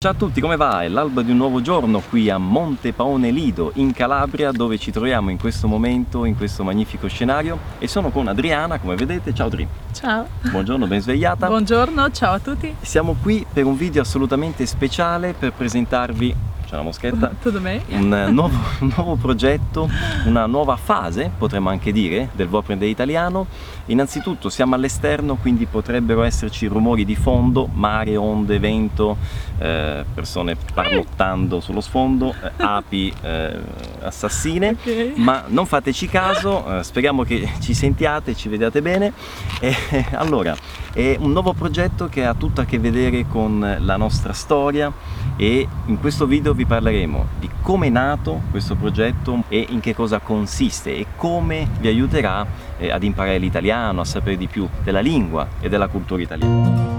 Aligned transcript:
Ciao 0.00 0.12
a 0.12 0.14
tutti, 0.14 0.40
come 0.40 0.54
va? 0.54 0.84
È 0.84 0.88
l'alba 0.88 1.22
di 1.22 1.32
un 1.32 1.38
nuovo 1.38 1.60
giorno 1.60 2.00
qui 2.08 2.30
a 2.30 2.38
Monte 2.38 2.92
Paone 2.92 3.32
Lido 3.32 3.72
in 3.74 3.92
Calabria 3.92 4.52
dove 4.52 4.78
ci 4.78 4.92
troviamo 4.92 5.30
in 5.30 5.38
questo 5.40 5.66
momento, 5.66 6.24
in 6.24 6.36
questo 6.36 6.62
magnifico 6.62 7.08
scenario 7.08 7.58
e 7.80 7.88
sono 7.88 8.10
con 8.10 8.28
Adriana, 8.28 8.78
come 8.78 8.94
vedete. 8.94 9.34
Ciao 9.34 9.48
Adri. 9.48 9.66
Ciao. 9.92 10.28
Buongiorno, 10.52 10.86
ben 10.86 11.00
svegliata. 11.00 11.48
Buongiorno, 11.48 12.12
ciao 12.12 12.34
a 12.34 12.38
tutti. 12.38 12.72
Siamo 12.80 13.16
qui 13.20 13.44
per 13.52 13.64
un 13.64 13.76
video 13.76 14.02
assolutamente 14.02 14.66
speciale 14.66 15.34
per 15.36 15.52
presentarvi 15.52 16.48
c'è 16.68 16.74
una 16.74 16.82
moschetta. 16.82 17.32
Tutto 17.40 17.60
bene? 17.60 17.82
Un 17.88 18.08
nuovo, 18.30 18.56
un 18.80 18.92
nuovo, 18.94 19.16
progetto, 19.16 19.88
una 20.26 20.44
nuova 20.44 20.76
fase, 20.76 21.30
potremmo 21.36 21.70
anche 21.70 21.92
dire, 21.92 22.28
del 22.34 22.46
Voprende 22.46 22.86
italiano. 22.86 23.46
Innanzitutto 23.86 24.50
siamo 24.50 24.74
all'esterno, 24.74 25.36
quindi 25.36 25.64
potrebbero 25.64 26.22
esserci 26.22 26.66
rumori 26.66 27.06
di 27.06 27.16
fondo, 27.16 27.70
mare, 27.72 28.16
onde, 28.16 28.58
vento, 28.58 29.16
eh, 29.58 30.04
persone 30.14 30.56
parlottando 30.72 31.60
sullo 31.60 31.80
sfondo, 31.80 32.32
eh, 32.32 32.50
api 32.56 33.12
eh, 33.22 33.58
assassine, 34.00 34.76
okay. 34.80 35.14
ma 35.16 35.44
non 35.48 35.66
fateci 35.66 36.08
caso, 36.08 36.78
eh, 36.78 36.82
speriamo 36.82 37.22
che 37.24 37.48
ci 37.60 37.74
sentiate, 37.74 38.34
ci 38.34 38.48
vediate 38.48 38.80
bene. 38.82 39.12
allora, 40.14 40.56
è 40.92 41.16
un 41.18 41.32
nuovo 41.32 41.52
progetto 41.52 42.08
che 42.08 42.24
ha 42.24 42.34
tutto 42.34 42.60
a 42.60 42.64
che 42.64 42.78
vedere 42.78 43.26
con 43.26 43.76
la 43.80 43.96
nostra 43.96 44.32
storia 44.32 44.92
e 45.36 45.66
in 45.86 46.00
questo 46.00 46.26
video 46.26 46.52
vi 46.52 46.64
parleremo 46.64 47.26
di 47.38 47.48
come 47.62 47.86
è 47.86 47.90
nato 47.90 48.42
questo 48.50 48.74
progetto 48.74 49.44
e 49.48 49.66
in 49.68 49.80
che 49.80 49.94
cosa 49.94 50.18
consiste 50.18 50.96
e 50.96 51.06
come 51.16 51.68
vi 51.80 51.88
aiuterà 51.88 52.46
ad 52.90 53.02
imparare 53.02 53.38
l'italiano, 53.38 54.00
a 54.00 54.04
sapere 54.04 54.36
di 54.36 54.46
più 54.46 54.68
della 54.82 55.00
lingua 55.00 55.46
e 55.60 55.68
della 55.68 55.88
cultura 55.88 56.22
italiana. 56.22 56.97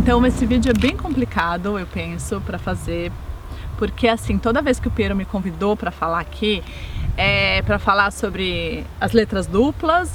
Então 0.00 0.24
esse 0.24 0.46
vídeo 0.46 0.70
é 0.70 0.72
bem 0.72 0.96
complicado, 0.96 1.78
eu 1.78 1.86
penso, 1.86 2.40
para 2.40 2.58
fazer, 2.58 3.12
porque 3.76 4.08
assim, 4.08 4.38
toda 4.38 4.62
vez 4.62 4.80
que 4.80 4.88
o 4.88 4.90
Piero 4.90 5.14
me 5.14 5.26
convidou 5.26 5.76
para 5.76 5.90
falar 5.90 6.20
aqui, 6.20 6.62
é 7.18 7.60
para 7.60 7.78
falar 7.78 8.10
sobre 8.10 8.82
as 8.98 9.12
letras 9.12 9.46
duplas, 9.46 10.08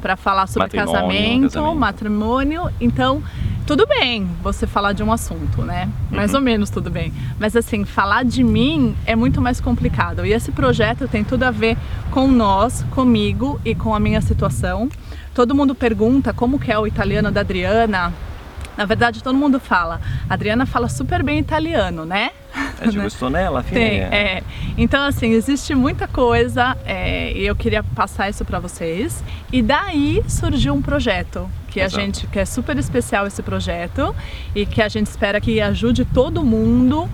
para 0.00 0.16
falar 0.16 0.46
sobre 0.46 0.68
casamento, 0.68 1.54
casamento, 1.54 1.74
matrimônio. 1.74 2.70
Então, 2.80 3.20
tudo 3.66 3.84
bem 3.84 4.28
você 4.44 4.64
falar 4.64 4.92
de 4.92 5.02
um 5.02 5.12
assunto, 5.12 5.62
né? 5.62 5.88
Mais 6.08 6.30
uhum. 6.30 6.36
ou 6.38 6.44
menos 6.44 6.70
tudo 6.70 6.88
bem. 6.88 7.12
Mas 7.36 7.56
assim, 7.56 7.84
falar 7.84 8.24
de 8.24 8.44
mim 8.44 8.94
é 9.04 9.16
muito 9.16 9.40
mais 9.40 9.60
complicado. 9.60 10.24
E 10.24 10.32
esse 10.32 10.52
projeto 10.52 11.08
tem 11.08 11.24
tudo 11.24 11.42
a 11.42 11.50
ver 11.50 11.76
com 12.12 12.28
nós, 12.28 12.84
comigo 12.92 13.60
e 13.64 13.74
com 13.74 13.92
a 13.92 13.98
minha 13.98 14.20
situação. 14.20 14.88
Todo 15.34 15.52
mundo 15.52 15.74
pergunta 15.74 16.32
como 16.32 16.60
que 16.60 16.70
é 16.70 16.78
o 16.78 16.86
italiano 16.86 17.32
da 17.32 17.40
Adriana. 17.40 18.12
Na 18.76 18.84
verdade, 18.84 19.22
todo 19.22 19.36
mundo 19.36 19.60
fala. 19.60 20.00
A 20.28 20.34
Adriana 20.34 20.66
fala 20.66 20.88
super 20.88 21.22
bem 21.22 21.38
italiano, 21.38 22.04
né? 22.04 22.30
É 22.80 22.88
de 22.88 22.98
questo 23.00 23.28
nella 23.28 23.62
fine. 23.62 23.80
Tem, 23.80 24.00
é. 24.00 24.42
Então, 24.76 25.04
assim, 25.04 25.32
existe 25.32 25.74
muita 25.74 26.08
coisa 26.08 26.76
é, 26.84 27.32
e 27.32 27.46
eu 27.46 27.54
queria 27.54 27.82
passar 27.82 28.30
isso 28.30 28.44
para 28.44 28.58
vocês. 28.58 29.22
E 29.52 29.62
daí 29.62 30.22
surgiu 30.26 30.74
um 30.74 30.82
projeto 30.82 31.48
que 31.68 31.80
Exato. 31.80 31.96
a 31.96 32.04
gente 32.04 32.26
que 32.26 32.38
é 32.38 32.44
super 32.44 32.76
especial 32.78 33.26
esse 33.26 33.42
projeto 33.42 34.14
e 34.54 34.66
que 34.66 34.82
a 34.82 34.88
gente 34.88 35.06
espera 35.06 35.40
que 35.40 35.58
ajude 35.60 36.04
todo 36.04 36.44
mundo 36.44 37.08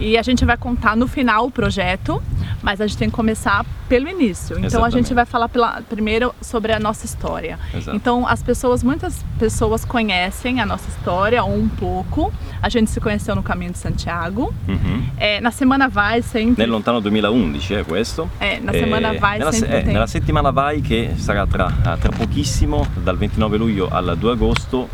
e 0.00 0.18
a 0.18 0.22
gente 0.22 0.44
vai 0.44 0.56
contar 0.56 0.96
no 0.96 1.06
final 1.06 1.46
o 1.46 1.50
projeto, 1.50 2.20
mas 2.62 2.80
a 2.80 2.86
gente 2.86 2.98
tem 2.98 3.10
que 3.10 3.16
começar 3.16 3.64
pelo 3.88 4.08
início. 4.08 4.54
Então 4.54 4.66
Exatamente. 4.66 4.94
a 4.94 4.98
gente 4.98 5.14
vai 5.14 5.24
falar 5.24 5.48
pela, 5.48 5.82
primeiro 5.82 6.34
sobre 6.40 6.72
a 6.72 6.78
nossa 6.78 7.04
história. 7.04 7.58
Exato. 7.74 7.96
Então 7.96 8.26
as 8.26 8.42
pessoas, 8.42 8.82
muitas 8.82 9.24
pessoas 9.38 9.84
conhecem 9.84 10.60
a 10.60 10.66
nossa 10.66 10.88
história 10.88 11.42
ou 11.42 11.54
um 11.54 11.68
pouco. 11.68 12.32
A 12.62 12.68
gente 12.68 12.90
se 12.90 13.00
conheceu 13.00 13.34
no 13.34 13.42
Caminho 13.42 13.72
de 13.72 13.78
Santiago. 13.78 14.54
Uhum. 14.68 15.04
É, 15.16 15.40
na 15.40 15.50
Semana 15.50 15.88
Vai 15.88 16.22
sempre... 16.22 16.62
Nel 16.62 16.72
lontano 16.72 17.00
2011 17.00 17.74
é 17.74 17.84
questo? 17.84 18.30
É, 18.38 18.60
na 18.60 18.72
Semana 18.72 19.18
Vai 19.18 19.38
nella, 19.38 19.52
sempre 19.52 19.76
eh, 19.76 19.82
tem... 19.82 19.92
Nella 19.92 20.06
settimana 20.06 20.50
Vai 20.50 20.80
che 20.80 21.14
sarà 21.16 21.46
tra, 21.46 21.70
tra 21.70 22.12
pochissimo, 22.12 22.86
dal 23.02 23.16
29 23.16 23.56
luglio 23.56 23.88
al 23.90 24.16
2 24.16 24.32
agosto, 24.32 24.88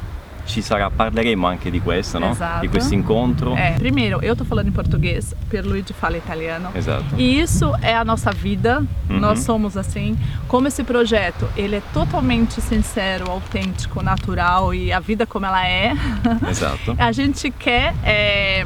ci 0.47 0.63
sarà, 0.63 0.91
parleremo 0.91 1.47
anche 1.47 1.71
di 1.71 1.81
questo, 1.81 2.19
no? 2.19 2.31
Esatto. 2.31 2.61
Di 2.61 2.69
questo 2.69 2.95
incontro. 2.95 3.55
É, 3.55 3.75
primeiro, 3.77 4.21
eu 4.23 4.35
tô 4.35 4.45
falando 4.45 4.69
em 4.69 4.73
português, 4.73 5.35
Pierluigi 5.49 5.93
fala 5.93 6.17
italiano. 6.17 6.71
Exato. 6.75 7.05
E 7.17 7.39
isso 7.39 7.75
é 7.83 7.95
a 7.95 8.05
nossa 8.05 8.31
vida, 8.31 8.83
uhum. 9.11 9.19
nós 9.19 9.41
somos 9.41 9.77
assim. 9.77 10.17
Como 10.47 10.69
esse 10.69 10.85
projeto, 10.85 11.49
ele 11.57 11.77
é 11.77 11.83
totalmente 11.93 12.61
sincero, 12.61 13.31
autêntico, 13.31 14.03
natural 14.03 14.73
e 14.73 14.93
a 14.93 15.01
vida 15.01 15.27
como 15.27 15.47
ela 15.47 15.67
é. 15.67 15.93
Exato. 16.49 16.95
a 16.97 17.13
gente 17.13 17.51
quer 17.51 17.95
é, 18.05 18.65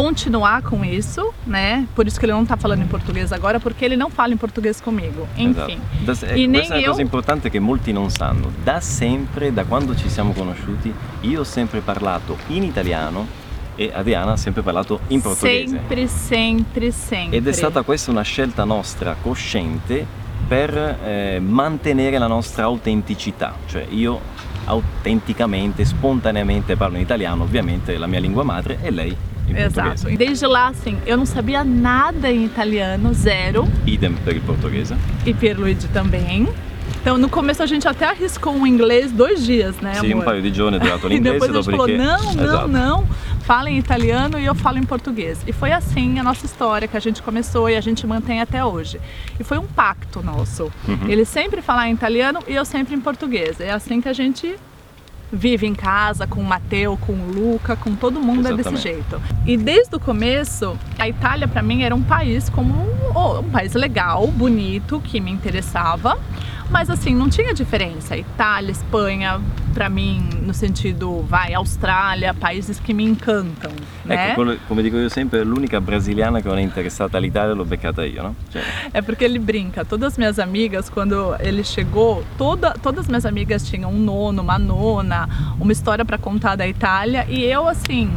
continuar 0.00 0.62
com 0.62 0.82
isso, 0.82 1.30
né? 1.46 1.86
Por 1.94 2.06
isso 2.06 2.18
que 2.18 2.24
ele 2.24 2.32
não 2.32 2.42
está 2.42 2.56
falando 2.56 2.82
em 2.82 2.86
português 2.86 3.32
agora, 3.32 3.60
porque 3.60 3.84
ele 3.84 3.96
não 3.96 4.08
fala 4.08 4.32
em 4.32 4.36
português 4.36 4.80
comigo. 4.80 5.28
Enfim. 5.36 5.78
Esatto. 6.08 6.34
E 6.34 6.46
nem 6.46 6.62
questa 6.62 6.74
è 6.74 6.78
una 6.78 6.86
cosa 6.88 7.02
importante 7.02 7.50
che 7.50 7.60
molti 7.60 7.92
non 7.92 8.08
sanno. 8.08 8.50
Da 8.64 8.80
sempre, 8.80 9.52
da 9.52 9.64
quando 9.64 9.94
ci 9.94 10.08
siamo 10.08 10.32
conosciuti, 10.32 10.90
io 11.20 11.40
ho 11.40 11.44
sempre 11.44 11.80
parlato 11.80 12.38
in 12.48 12.62
italiano 12.62 13.26
e 13.76 13.90
Adriana 13.92 14.32
ha 14.32 14.36
sempre 14.38 14.62
parlato 14.62 15.00
in 15.08 15.20
portoghese. 15.20 15.68
Sempre, 15.68 16.06
sempre, 16.06 16.90
sempre. 16.92 17.36
Ed 17.36 17.46
è 17.46 17.52
stata 17.52 17.82
questa 17.82 18.10
una 18.10 18.22
scelta 18.22 18.64
nostra 18.64 19.16
cosciente 19.20 20.06
per 20.48 20.74
eh, 20.76 21.40
mantenere 21.40 22.16
la 22.16 22.26
nostra 22.26 22.64
autenticità, 22.64 23.54
cioè 23.66 23.86
io 23.90 24.18
autenticamente, 24.64 25.84
spontaneamente 25.84 26.76
parlo 26.76 26.96
in 26.96 27.02
italiano, 27.02 27.42
ovviamente 27.42 27.98
la 27.98 28.06
mia 28.06 28.20
lingua 28.20 28.42
madre 28.42 28.78
e 28.80 28.90
lei 28.90 29.16
Exato. 29.56 30.10
E 30.10 30.16
desde 30.16 30.46
lá, 30.46 30.68
assim, 30.68 30.98
eu 31.06 31.16
não 31.16 31.26
sabia 31.26 31.64
nada 31.64 32.30
em 32.30 32.44
italiano, 32.44 33.12
zero. 33.14 33.68
Idem 33.86 34.14
per 34.14 34.36
il 34.36 34.42
português. 34.42 34.92
E 35.26 35.34
Pierluigi 35.34 35.88
também. 35.88 36.48
Então 37.00 37.16
no 37.16 37.28
começo 37.30 37.62
a 37.62 37.66
gente 37.66 37.88
até 37.88 38.06
arriscou 38.06 38.52
um 38.54 38.66
inglês 38.66 39.10
dois 39.10 39.44
dias, 39.44 39.76
né 39.76 39.94
Sim, 39.94 40.12
amor? 40.12 40.22
um 40.22 40.24
paio 40.24 40.42
de 40.42 40.52
giorni 40.52 40.78
durato 40.80 41.08
l'inglese. 41.08 41.28
e 41.28 41.32
depois 41.32 41.50
a 41.50 41.62
gente 41.62 41.70
falou, 41.70 41.88
não, 41.88 42.34
não, 42.34 42.44
Exato. 42.44 42.68
não, 42.68 43.06
fala 43.40 43.70
em 43.70 43.78
italiano 43.78 44.38
e 44.38 44.44
eu 44.44 44.54
falo 44.54 44.78
em 44.78 44.82
português. 44.82 45.38
E 45.46 45.52
foi 45.52 45.72
assim 45.72 46.18
a 46.18 46.22
nossa 46.22 46.44
história 46.44 46.86
que 46.86 46.96
a 46.96 47.00
gente 47.00 47.22
começou 47.22 47.70
e 47.70 47.76
a 47.76 47.80
gente 47.80 48.06
mantém 48.06 48.40
até 48.40 48.62
hoje. 48.64 49.00
E 49.38 49.44
foi 49.44 49.56
um 49.56 49.66
pacto 49.66 50.22
nosso. 50.22 50.64
Uhum. 50.86 51.08
Ele 51.08 51.24
sempre 51.24 51.62
falar 51.62 51.88
em 51.88 51.94
italiano 51.94 52.40
e 52.46 52.54
eu 52.54 52.64
sempre 52.64 52.94
em 52.94 53.00
português. 53.00 53.60
É 53.60 53.70
assim 53.72 54.00
que 54.00 54.08
a 54.08 54.12
gente 54.12 54.56
vive 55.32 55.66
em 55.66 55.74
casa 55.74 56.26
com 56.26 56.40
o 56.40 56.44
Mateu, 56.44 56.96
com 56.96 57.12
o 57.12 57.32
Luca, 57.32 57.76
com 57.76 57.94
todo 57.94 58.20
mundo 58.20 58.40
Exatamente. 58.40 58.68
é 58.68 58.72
desse 58.72 58.82
jeito. 58.82 59.22
E 59.46 59.56
desde 59.56 59.94
o 59.96 60.00
começo, 60.00 60.76
a 60.98 61.08
Itália 61.08 61.46
para 61.46 61.62
mim 61.62 61.82
era 61.82 61.94
um 61.94 62.02
país 62.02 62.48
como 62.48 62.74
um, 62.74 63.38
um 63.38 63.50
país 63.50 63.74
legal, 63.74 64.26
bonito, 64.28 65.00
que 65.00 65.20
me 65.20 65.30
interessava. 65.30 66.18
Mas 66.70 66.88
assim, 66.88 67.14
não 67.14 67.28
tinha 67.28 67.52
diferença. 67.52 68.16
Itália, 68.16 68.70
Espanha, 68.70 69.40
para 69.74 69.88
mim, 69.88 70.28
no 70.40 70.54
sentido, 70.54 71.20
vai, 71.28 71.52
Austrália, 71.52 72.32
países 72.32 72.78
que 72.78 72.94
me 72.94 73.04
encantam. 73.04 73.72
Né? 74.04 74.30
Ecco, 74.30 74.56
come 74.68 74.82
dico 74.82 74.96
io 74.96 75.08
sempre, 75.08 75.42
l'unica 75.42 75.80
brasiliana 75.80 76.40
che 76.40 76.46
non 76.46 76.58
è 76.58 76.62
interessata 76.62 77.16
all'Italia 77.16 77.54
l'ho 77.54 77.64
beccata 77.64 78.04
io, 78.04 78.22
no? 78.22 78.34
Cioè... 78.52 78.62
É 78.92 79.02
porque 79.02 79.24
ele 79.24 79.40
brinca. 79.40 79.84
Todas 79.84 80.12
as 80.12 80.18
minhas 80.18 80.38
amigas, 80.38 80.88
quando 80.88 81.34
ele 81.40 81.64
chegou, 81.64 82.22
toda, 82.38 82.72
todas 82.80 83.00
as 83.00 83.08
minhas 83.08 83.26
amigas 83.26 83.68
tinham 83.68 83.90
um 83.90 83.98
nono, 83.98 84.40
uma 84.40 84.58
nona, 84.58 85.19
uma 85.58 85.72
história 85.72 86.04
para 86.04 86.18
contar 86.18 86.56
da 86.56 86.66
Itália. 86.66 87.26
E 87.28 87.44
eu, 87.44 87.66
assim, 87.68 88.10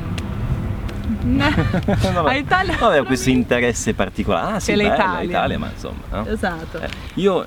né? 1.24 1.50
a 2.26 2.38
Itália 2.38 2.76
vabbè, 2.78 3.04
questo 3.04 3.30
interesse 3.30 3.94
particolare 3.94 4.56
ah 4.56 4.60
sì 4.60 4.74
bella 4.74 4.94
Italia. 4.94 5.30
Italia 5.30 5.60
ma 5.60 5.70
insomma 5.72 6.02
no? 6.12 6.26
esatto 6.28 6.80
eh, 6.80 6.90
io 7.16 7.46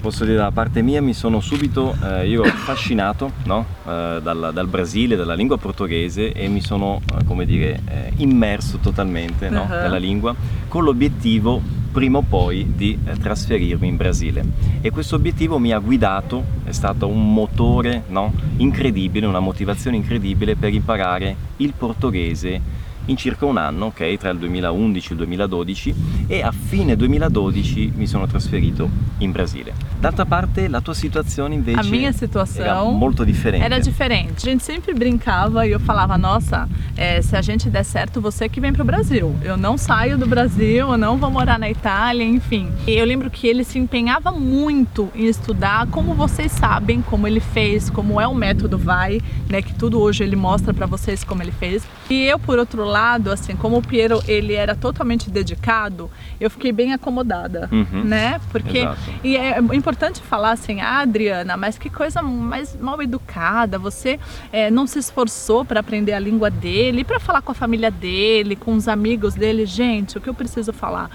posso 0.00 0.24
dire 0.24 0.36
da 0.36 0.50
parte 0.50 0.82
mia 0.82 1.00
mi 1.02 1.14
sono 1.14 1.40
subito 1.40 1.96
eh, 2.02 2.28
io 2.28 2.42
affascinato 2.42 3.32
no? 3.44 3.64
eh, 3.86 4.20
dal, 4.22 4.50
dal, 4.52 4.66
Brasile 4.66 5.16
dalla 5.16 5.34
lingua 5.34 5.58
portoghese 5.58 6.32
e 6.32 6.48
mi 6.48 6.60
sono 6.60 7.00
eh, 7.18 7.24
come 7.24 7.46
dire 7.46 7.80
eh, 7.88 8.12
immerso 8.16 8.78
totalmente 8.78 9.48
no? 9.48 9.62
uh 9.62 9.66
-huh. 9.66 9.82
nella 9.82 9.98
lingua 9.98 10.34
con 10.68 10.84
l'obiettivo 10.84 11.82
prima 11.94 12.18
o 12.18 12.22
poi 12.22 12.72
di 12.74 12.98
eh, 13.04 13.16
trasferirmi 13.16 13.86
in 13.86 13.96
Brasile 13.96 14.44
e 14.80 14.90
questo 14.90 15.14
obiettivo 15.14 15.60
mi 15.60 15.70
ha 15.70 15.78
guidato, 15.78 16.42
è 16.64 16.72
stato 16.72 17.06
un 17.06 17.32
motore 17.32 18.02
no? 18.08 18.32
incredibile, 18.56 19.26
una 19.26 19.38
motivazione 19.38 19.96
incredibile 19.96 20.56
per 20.56 20.74
imparare 20.74 21.36
il 21.58 21.72
portoghese 21.72 22.60
in 23.06 23.16
circa 23.16 23.44
un 23.44 23.58
anno, 23.58 23.86
ok, 23.86 24.16
tra 24.16 24.30
il 24.30 24.38
2011 24.38 25.08
e 25.08 25.10
il 25.12 25.16
2012 25.18 25.94
e 26.26 26.42
a 26.42 26.52
fine 26.52 26.96
2012 26.96 27.92
mi 27.96 28.06
sono 28.06 28.26
trasferito 28.26 28.88
in 29.18 29.30
Brasile. 29.30 29.72
D'altra 29.98 30.24
parte, 30.24 30.68
la 30.68 30.80
tua 30.80 30.94
situazione 30.94 31.54
invece 31.54 31.80
a 31.80 31.84
minha 31.84 32.12
situação 32.12 32.64
era 32.64 32.82
molto 32.82 33.24
diferente. 33.24 33.64
Era 33.64 33.78
diferente. 33.78 34.46
A 34.46 34.50
gente 34.50 34.64
sempre 34.64 34.92
brincava 34.92 35.66
e 35.66 35.70
eu 35.70 35.80
falava, 35.80 36.16
nossa, 36.18 36.68
é, 36.96 37.20
se 37.22 37.36
a 37.36 37.42
gente 37.42 37.70
der 37.70 37.84
certo, 37.84 38.20
você 38.20 38.48
que 38.48 38.60
vem 38.60 38.72
pro 38.72 38.84
Brasil. 38.84 39.34
Eu 39.42 39.56
não 39.56 39.76
saio 39.76 40.18
do 40.18 40.26
Brasil, 40.26 40.90
eu 40.90 40.98
não 40.98 41.16
vou 41.16 41.30
morar 41.30 41.58
na 41.58 41.70
Itália, 41.70 42.24
enfim. 42.24 42.70
E 42.86 42.92
eu 42.92 43.04
lembro 43.04 43.30
que 43.30 43.46
ele 43.46 43.64
se 43.64 43.78
empenhava 43.78 44.30
muito 44.30 45.10
em 45.14 45.24
estudar, 45.24 45.86
como 45.88 46.14
vocês 46.14 46.52
sabem, 46.52 47.00
como 47.02 47.26
ele 47.26 47.40
fez, 47.40 47.88
como 47.88 48.20
é 48.20 48.26
o 48.26 48.34
método 48.34 48.78
Vai, 48.78 49.20
né? 49.48 49.62
Que 49.62 49.72
tudo 49.74 50.00
hoje 50.00 50.22
ele 50.22 50.36
mostra 50.36 50.74
para 50.74 50.86
vocês 50.86 51.24
como 51.24 51.42
ele 51.42 51.52
fez. 51.52 51.86
E 52.10 52.22
eu, 52.24 52.38
por 52.38 52.58
outro 52.58 52.84
lado, 52.84 52.93
assim, 53.32 53.56
como 53.56 53.78
o 53.78 53.82
Piero 53.82 54.22
ele 54.26 54.54
era 54.54 54.74
totalmente 54.74 55.30
dedicado, 55.30 56.10
eu 56.40 56.50
fiquei 56.50 56.72
bem 56.72 56.92
acomodada, 56.92 57.68
uhum. 57.72 58.04
né? 58.04 58.40
Porque 58.50 58.78
Exato. 58.78 58.98
e 59.22 59.36
é 59.36 59.58
importante 59.58 60.20
falar 60.20 60.52
assim, 60.52 60.80
ah, 60.80 61.00
Adriana, 61.00 61.56
mas 61.56 61.76
que 61.76 61.90
coisa 61.90 62.22
mais 62.22 62.76
mal 62.78 63.02
educada. 63.02 63.78
Você 63.78 64.18
é, 64.52 64.70
não 64.70 64.86
se 64.86 64.98
esforçou 64.98 65.64
para 65.64 65.80
aprender 65.80 66.12
a 66.12 66.18
língua 66.18 66.50
dele, 66.50 67.04
para 67.04 67.18
falar 67.18 67.42
com 67.42 67.52
a 67.52 67.54
família 67.54 67.90
dele, 67.90 68.56
com 68.56 68.74
os 68.74 68.88
amigos 68.88 69.34
dele. 69.34 69.66
Gente, 69.66 70.18
o 70.18 70.20
que 70.20 70.28
eu 70.28 70.34
preciso 70.34 70.72
falar? 70.72 71.10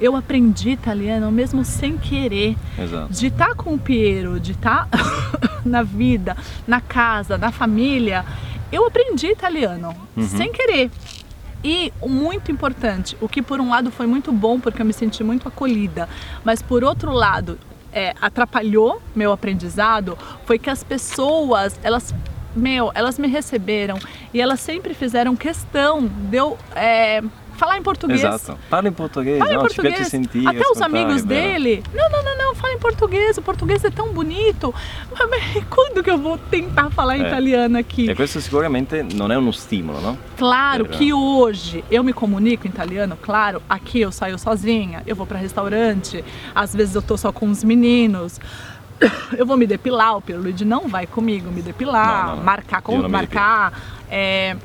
Eu 0.00 0.16
aprendi 0.16 0.70
italiano 0.70 1.30
mesmo 1.30 1.64
sem 1.64 1.96
querer. 1.96 2.56
Exato. 2.78 3.12
De 3.12 3.26
estar 3.26 3.48
tá 3.48 3.54
com 3.54 3.74
o 3.74 3.78
Piero, 3.78 4.40
de 4.40 4.52
estar 4.52 4.88
tá 4.88 4.98
na 5.64 5.82
vida, 5.82 6.36
na 6.66 6.80
casa, 6.80 7.38
na 7.38 7.50
família. 7.50 8.24
Eu 8.72 8.86
aprendi 8.86 9.28
italiano 9.28 9.94
uhum. 10.16 10.26
sem 10.26 10.50
querer. 10.52 10.90
E 11.64 11.90
muito 12.06 12.52
importante, 12.52 13.16
o 13.22 13.28
que 13.28 13.40
por 13.40 13.58
um 13.58 13.70
lado 13.70 13.90
foi 13.90 14.06
muito 14.06 14.30
bom 14.30 14.60
porque 14.60 14.82
eu 14.82 14.86
me 14.86 14.92
senti 14.92 15.24
muito 15.24 15.48
acolhida, 15.48 16.06
mas 16.44 16.60
por 16.60 16.84
outro 16.84 17.10
lado 17.10 17.58
é, 17.90 18.14
atrapalhou 18.20 19.00
meu 19.16 19.32
aprendizado 19.32 20.18
foi 20.44 20.58
que 20.58 20.68
as 20.68 20.84
pessoas 20.84 21.80
elas 21.82 22.14
meu 22.54 22.92
elas 22.94 23.18
me 23.18 23.28
receberam 23.28 23.98
e 24.32 24.40
elas 24.40 24.60
sempre 24.60 24.92
fizeram 24.92 25.34
questão 25.34 26.06
de 26.06 26.36
eu 26.36 26.58
é, 26.76 27.22
falar 27.54 27.78
em 27.78 27.82
português. 27.82 28.22
Exato. 28.22 28.58
Fala 28.68 28.88
em 28.88 28.92
português, 28.92 29.38
fala 29.38 29.54
em 29.54 29.58
português. 29.58 30.08
sentir, 30.08 30.46
Até 30.46 30.68
os 30.68 30.80
amigos 30.80 31.22
dele. 31.22 31.82
Não, 31.94 32.10
não, 32.10 32.22
não, 32.22 32.38
não, 32.38 32.54
fala 32.54 32.74
em 32.74 32.78
português. 32.78 33.38
O 33.38 33.42
português 33.42 33.84
é 33.84 33.90
tão 33.90 34.12
bonito. 34.12 34.74
Mas 35.10 35.64
quando 35.70 36.02
que 36.02 36.10
eu 36.10 36.18
vou 36.18 36.38
tentar 36.38 36.90
falar 36.90 37.16
é. 37.16 37.26
italiano 37.26 37.78
aqui? 37.78 38.10
E 38.10 38.14
questo 38.14 38.40
sicuramente 38.40 39.02
não 39.14 39.30
é 39.30 39.38
um 39.38 39.50
estímulo, 39.50 40.00
não? 40.00 40.18
Claro 40.36 40.86
que 40.86 41.12
hoje 41.12 41.84
eu 41.90 42.04
me 42.04 42.12
comunico 42.12 42.66
em 42.66 42.70
italiano, 42.70 43.16
claro. 43.20 43.62
Aqui 43.68 44.00
eu 44.00 44.12
saio 44.12 44.38
sozinha, 44.38 45.02
eu 45.06 45.16
vou 45.16 45.26
para 45.26 45.38
restaurante, 45.38 46.24
às 46.54 46.74
vezes 46.74 46.94
eu 46.94 47.02
tô 47.02 47.16
só 47.16 47.32
com 47.32 47.48
os 47.50 47.64
meninos 47.64 48.40
eu 49.36 49.46
vou 49.46 49.56
me 49.56 49.66
depilar, 49.66 50.16
o 50.16 50.22
Pierluigi 50.22 50.64
não 50.64 50.88
vai 50.88 51.06
comigo 51.06 51.50
me 51.50 51.62
depilar, 51.62 52.28
não, 52.28 52.36
não, 52.36 52.44
marcar 52.44 52.82
como 52.82 53.08
marcar. 53.08 53.72
É, 54.10 54.56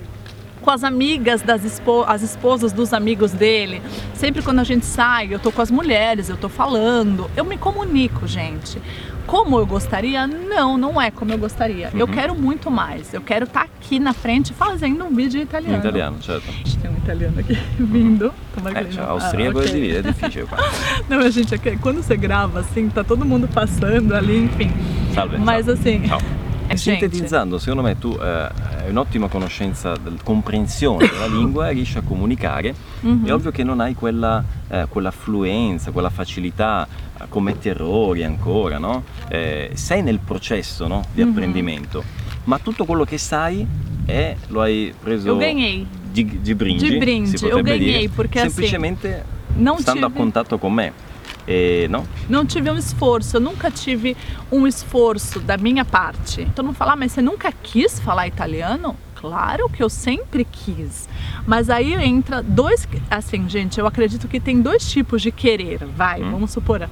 com 0.61 0.71
as 0.71 0.83
amigas 0.83 1.41
das 1.41 1.63
espo 1.63 2.03
as 2.07 2.21
esposas 2.21 2.71
dos 2.71 2.93
amigos 2.93 3.31
dele. 3.31 3.81
Sempre 4.13 4.41
quando 4.41 4.59
a 4.59 4.63
gente 4.63 4.85
sai, 4.85 5.33
eu 5.33 5.39
tô 5.39 5.51
com 5.51 5.61
as 5.61 5.71
mulheres, 5.71 6.29
eu 6.29 6.37
tô 6.37 6.49
falando, 6.49 7.29
eu 7.35 7.45
me 7.45 7.57
comunico, 7.57 8.27
gente. 8.27 8.81
Como 9.29 9.59
eu 9.59 9.65
gostaria? 9.67 10.25
Não, 10.25 10.75
não 10.75 10.99
é 10.99 11.11
como 11.11 11.31
eu 11.31 11.37
gostaria. 11.37 11.91
Uhum. 11.93 11.99
Eu 11.99 12.07
quero 12.07 12.33
muito 12.33 12.71
mais. 12.71 13.13
Eu 13.13 13.21
quero 13.21 13.45
estar 13.45 13.59
tá 13.59 13.65
aqui 13.65 13.99
na 13.99 14.11
frente 14.11 14.53
fazendo 14.53 15.05
um 15.05 15.13
vídeo 15.13 15.39
em 15.39 15.43
italiano. 15.43 15.75
Em 15.75 15.79
italiano, 15.79 16.23
certo. 16.23 16.45
Tem 16.81 16.89
um 16.89 16.97
italiano 16.97 17.39
aqui 17.39 17.55
vindo. 17.77 18.33
É, 18.57 19.01
austríaco 19.01 19.59
ah, 19.59 19.61
okay. 19.61 19.97
é 19.97 20.01
difícil. 20.01 20.47
não, 21.07 21.19
a 21.19 21.29
gente, 21.29 21.55
quando 21.79 22.01
você 22.01 22.17
grava 22.17 22.61
assim, 22.61 22.89
tá 22.89 23.03
todo 23.03 23.23
mundo 23.23 23.47
passando 23.47 24.15
ali, 24.15 24.45
enfim. 24.45 24.71
Salve. 25.13 25.37
Mas 25.37 25.67
salve. 25.67 25.79
assim. 25.79 26.07
Ciao. 26.07 26.19
Sintetizzando, 26.75 27.59
secondo 27.59 27.83
me 27.83 27.95
tu 27.95 28.17
eh, 28.21 28.51
hai 28.89 28.91
un'ottima 28.91 29.27
conoscenza, 29.27 29.95
del, 29.95 30.19
comprensione 30.23 31.07
della 31.07 31.27
lingua 31.29 31.69
e 31.69 31.73
riesci 31.73 31.97
a 31.97 32.01
comunicare. 32.01 32.73
Mm-hmm. 33.05 33.25
È 33.25 33.33
ovvio 33.33 33.51
che 33.51 33.63
non 33.63 33.79
hai 33.79 33.93
quella, 33.93 34.43
eh, 34.67 34.85
quella 34.89 35.11
fluenza, 35.11 35.91
quella 35.91 36.09
facilità, 36.09 36.87
commetti 37.29 37.69
errori 37.69 38.23
ancora, 38.23 38.77
no? 38.77 39.03
Eh, 39.29 39.71
sei 39.73 40.01
nel 40.01 40.19
processo 40.19 40.87
no? 40.87 41.03
di 41.13 41.21
mm-hmm. 41.21 41.31
apprendimento, 41.31 42.03
ma 42.45 42.59
tutto 42.59 42.85
quello 42.85 43.03
che 43.03 43.17
sai 43.17 43.65
è, 44.05 44.35
lo 44.47 44.61
hai 44.61 44.93
preso 44.99 45.35
di 46.11 46.55
brinde. 46.55 46.87
eu 47.47 47.61
ganhei, 47.61 48.09
dire, 48.09 48.39
semplicemente 48.39 49.23
stando 49.77 50.07
a 50.07 50.11
contatto 50.11 50.57
con 50.57 50.73
me. 50.73 51.07
E, 51.51 51.87
não? 51.89 52.05
Não 52.29 52.45
tive 52.45 52.69
um 52.69 52.77
esforço, 52.77 53.37
eu 53.37 53.41
nunca 53.41 53.71
tive 53.71 54.15
um 54.51 54.67
esforço 54.67 55.39
da 55.39 55.57
minha 55.57 55.83
parte. 55.83 56.41
Então 56.43 56.63
não 56.63 56.75
falar, 56.75 56.95
mas 56.95 57.11
você 57.11 57.23
nunca 57.23 57.51
quis 57.51 57.99
falar 57.99 58.27
italiano? 58.27 58.95
Claro 59.15 59.67
que 59.67 59.81
eu 59.81 59.89
sempre 59.89 60.45
quis. 60.45 61.09
Mas 61.47 61.71
aí 61.71 61.95
entra 61.95 62.43
dois. 62.43 62.87
Assim, 63.09 63.49
gente, 63.49 63.79
eu 63.79 63.87
acredito 63.87 64.27
que 64.27 64.39
tem 64.39 64.61
dois 64.61 64.87
tipos 64.89 65.23
de 65.23 65.31
querer. 65.31 65.79
Vai, 65.85 66.21
hum. 66.21 66.31
vamos 66.31 66.51
supor. 66.51 66.87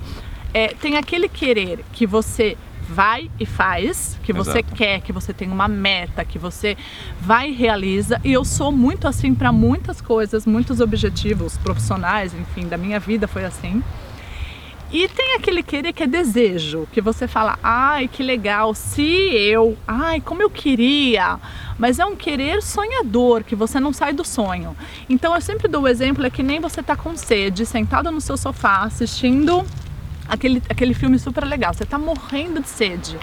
É, 0.52 0.70
tem 0.70 0.98
aquele 0.98 1.30
querer 1.30 1.86
que 1.94 2.08
você 2.08 2.58
vai 2.90 3.30
e 3.40 3.46
faz, 3.46 4.18
que 4.24 4.34
você 4.34 4.60
Exato. 4.60 4.76
quer, 4.76 5.02
que 5.02 5.12
você 5.12 5.34
tem 5.34 5.52
uma 5.52 5.68
meta, 5.68 6.26
que 6.26 6.40
você 6.40 6.76
vai 7.22 7.50
e 7.50 7.54
realiza. 7.54 8.20
E 8.24 8.34
eu 8.34 8.44
sou 8.44 8.72
muito 8.72 9.08
assim 9.08 9.36
para 9.36 9.52
muitas 9.52 10.02
coisas, 10.02 10.48
muitos 10.48 10.80
objetivos 10.80 11.58
profissionais, 11.58 12.34
enfim, 12.34 12.68
da 12.68 12.78
minha 12.78 13.00
vida 13.00 13.28
foi 13.28 13.46
assim. 13.46 13.84
E 14.90 15.10
tem 15.10 15.36
aquele 15.36 15.62
querer 15.62 15.92
que 15.92 16.04
é 16.04 16.08
desejo, 16.08 16.88
que 16.94 17.02
você 17.02 17.28
fala, 17.28 17.60
ai 17.62 18.08
que 18.08 18.24
legal, 18.24 18.74
se 18.74 19.02
eu, 19.02 19.78
ai 19.86 20.22
como 20.22 20.42
eu 20.42 20.50
queria, 20.50 21.38
mas 21.78 22.00
é 22.00 22.06
um 22.06 22.16
querer 22.16 22.64
sonhador, 22.64 23.44
que 23.44 23.54
você 23.54 23.82
não 23.82 23.92
sai 23.92 24.14
do 24.14 24.24
sonho. 24.24 24.78
Então 25.10 25.36
eu 25.36 25.42
sempre 25.42 25.68
dou 25.68 25.82
o 25.82 25.88
exemplo, 25.90 26.26
é 26.26 26.30
que 26.30 26.42
nem 26.42 26.62
você 26.62 26.82
tá 26.82 26.96
com 26.96 27.18
sede, 27.18 27.66
sentado 27.66 28.10
no 28.12 28.22
seu 28.22 28.38
sofá, 28.38 28.84
assistindo 28.84 29.66
aquele, 30.26 30.64
aquele 30.70 30.94
filme 30.94 31.20
super 31.20 31.44
legal, 31.44 31.74
você 31.74 31.86
tá 31.86 32.00
morrendo 32.00 32.62
de 32.62 32.70
sede. 32.70 33.18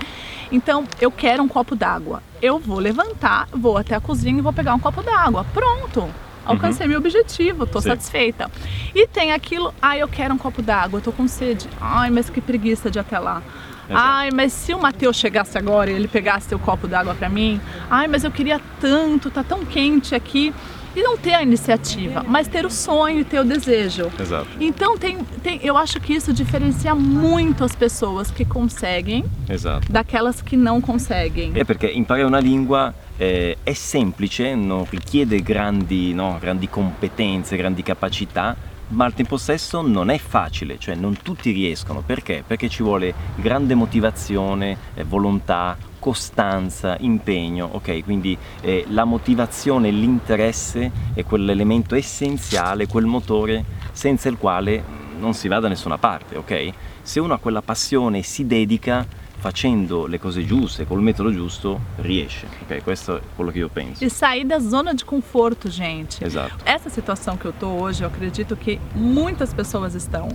Então 0.52 0.86
eu 1.00 1.10
quero 1.10 1.42
um 1.42 1.48
copo 1.48 1.74
d'água, 1.74 2.22
eu 2.42 2.58
vou 2.58 2.78
levantar, 2.78 3.48
vou 3.50 3.78
até 3.78 3.94
a 3.94 4.00
cozinha 4.00 4.38
e 4.38 4.42
vou 4.42 4.52
pegar 4.52 4.74
um 4.74 4.80
copo 4.80 5.02
d'água, 5.02 5.46
pronto 5.54 6.10
alcancei 6.44 6.86
uhum. 6.86 6.90
meu 6.90 6.98
objetivo, 6.98 7.66
Sim. 7.66 7.88
satisfeita. 7.88 8.50
E 8.94 9.06
tem 9.06 9.32
aquilo, 9.32 9.74
ai, 9.80 10.02
eu 10.02 10.08
quero 10.08 10.34
um 10.34 10.38
copo 10.38 10.62
d'água, 10.62 11.00
tô 11.00 11.12
com 11.12 11.26
sede. 11.26 11.68
Ai, 11.80 12.10
mas 12.10 12.30
que 12.30 12.40
preguiça 12.40 12.90
de 12.90 12.98
até 12.98 13.18
lá. 13.18 13.42
Exato. 13.88 14.00
Ai, 14.02 14.30
mas 14.32 14.52
se 14.52 14.72
o 14.72 14.80
Matheus 14.80 15.16
chegasse 15.16 15.58
agora 15.58 15.90
e 15.90 15.94
ele 15.94 16.08
pegasse 16.08 16.54
o 16.54 16.58
copo 16.58 16.88
d'água 16.88 17.14
para 17.14 17.28
mim, 17.28 17.60
ai, 17.90 18.08
mas 18.08 18.24
eu 18.24 18.30
queria 18.30 18.60
tanto, 18.80 19.30
tá 19.30 19.42
tão 19.42 19.64
quente 19.64 20.14
aqui. 20.14 20.52
E 20.96 21.02
não 21.02 21.16
ter 21.18 21.34
a 21.34 21.42
iniciativa, 21.42 22.24
mas 22.26 22.46
ter 22.46 22.64
o 22.64 22.70
sonho 22.70 23.18
e 23.18 23.24
ter 23.24 23.40
o 23.40 23.44
desejo. 23.44 24.12
Exato. 24.18 24.46
Então 24.60 24.96
tem, 24.96 25.18
tem, 25.42 25.58
eu 25.60 25.76
acho 25.76 25.98
que 25.98 26.12
isso 26.12 26.32
diferencia 26.32 26.94
muito 26.94 27.64
as 27.64 27.74
pessoas 27.74 28.30
que 28.30 28.44
conseguem 28.44 29.24
Exato. 29.48 29.90
daquelas 29.90 30.40
que 30.40 30.56
não 30.56 30.80
conseguem. 30.80 31.50
É 31.56 31.64
porque 31.64 31.90
imparare 31.90 32.24
uma 32.24 32.38
língua 32.38 32.94
eh, 33.16 33.58
è 33.62 33.72
semplice, 33.72 34.54
non 34.54 34.86
richiede 34.88 35.42
grandi, 35.42 36.12
no, 36.12 36.36
grandi 36.40 36.68
competenze, 36.68 37.56
grandi 37.56 37.82
capacità, 37.82 38.56
ma 38.88 39.06
al 39.06 39.14
tempo 39.14 39.36
stesso 39.36 39.80
non 39.80 40.10
è 40.10 40.18
facile, 40.18 40.78
cioè 40.78 40.94
non 40.94 41.16
tutti 41.22 41.50
riescono. 41.50 42.02
Perché? 42.04 42.44
Perché 42.46 42.68
ci 42.68 42.82
vuole 42.82 43.14
grande 43.36 43.74
motivazione, 43.74 44.76
eh, 44.94 45.04
volontà, 45.04 45.76
costanza, 45.98 46.96
impegno, 47.00 47.68
ok? 47.72 48.04
Quindi 48.04 48.36
eh, 48.60 48.84
la 48.88 49.04
motivazione 49.04 49.90
l'interesse 49.90 50.90
è 51.14 51.24
quell'elemento 51.24 51.94
essenziale, 51.94 52.86
quel 52.86 53.06
motore 53.06 53.64
senza 53.92 54.28
il 54.28 54.36
quale 54.36 54.82
non 55.18 55.32
si 55.32 55.48
va 55.48 55.60
da 55.60 55.68
nessuna 55.68 55.96
parte, 55.96 56.36
ok? 56.36 56.72
Se 57.00 57.20
uno 57.20 57.34
ha 57.34 57.38
quella 57.38 57.62
passione 57.62 58.18
e 58.18 58.22
si 58.22 58.46
dedica, 58.46 59.06
facendo 59.44 60.06
le 60.06 60.18
cose 60.18 60.42
giuste, 60.46 60.86
col 60.86 61.02
metodo 61.02 61.30
giusto, 61.30 61.78
riesce. 61.96 62.46
Ok, 62.62 62.82
questo 62.82 63.18
è 63.18 63.20
quello 63.34 63.50
che 63.50 63.58
io 63.58 63.68
penso. 63.68 64.02
E 64.02 64.08
sair 64.08 64.46
da 64.46 64.58
zona 64.58 64.94
de 64.94 65.04
conforto, 65.04 65.68
gente. 65.68 66.24
Exato. 66.24 66.64
Essa 66.64 66.88
situação 66.88 67.36
que 67.36 67.44
eu 67.44 67.52
tô 67.52 67.66
hoje, 67.66 68.04
eu 68.04 68.08
acredito 68.08 68.56
que 68.56 68.80
muitas 68.94 69.52
pessoas 69.52 69.94
estão, 69.94 70.28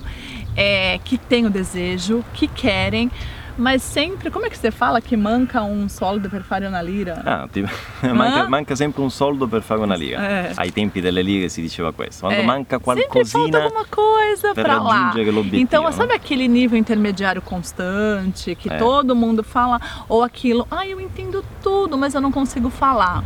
é, 0.56 1.00
que 1.04 1.18
têm 1.18 1.46
o 1.46 1.50
desejo, 1.50 2.24
que 2.34 2.48
querem, 2.48 3.12
mas 3.60 3.84
sempre, 3.84 4.32
como 4.32 4.46
é 4.46 4.50
que 4.50 4.58
você 4.58 4.72
fala 4.72 5.02
que 5.02 5.18
manca 5.18 5.62
um 5.62 5.90
soldo 5.90 6.30
per 6.30 6.44
fare 6.44 6.66
una 6.66 6.82
lira? 6.82 7.22
Ah, 7.26 7.48
tipo, 7.52 7.68
manca, 8.16 8.48
manca, 8.48 8.76
sempre 8.76 9.02
un 9.02 9.12
soldo 9.12 9.50
per 9.50 9.62
fare 9.62 9.82
una 9.82 9.98
lira. 9.98 10.48
Eh. 10.48 10.54
Ai 10.56 10.72
tempi 10.72 11.02
delle 11.02 11.22
lire 11.22 11.50
si 11.50 11.62
diceva 11.62 11.92
questo. 11.92 12.26
Quando 12.26 12.40
eh. 12.40 12.46
manca 12.46 12.80
qualcosina 12.80 13.26
sempre 13.26 13.52
falta 13.52 13.64
alguma 13.64 13.86
coisa 13.90 14.54
raggiungere 14.56 15.32
l'obiettivo. 15.32 15.62
Então, 15.62 15.92
sabe 15.92 16.14
aquele 16.14 16.48
nível 16.48 16.80
intermediário 16.80 17.42
constante 17.42 18.56
que 18.56 18.70
é. 18.72 18.78
todo 18.78 19.14
mundo 19.14 19.44
fala 19.44 19.78
ou 20.08 20.24
aquilo, 20.24 20.66
ah, 20.72 20.88
eu 20.88 21.02
entendo 21.02 21.44
tudo, 21.62 21.98
mas 21.98 22.14
eu 22.14 22.22
não 22.22 22.32
consigo 22.32 22.70
falar. 22.70 23.26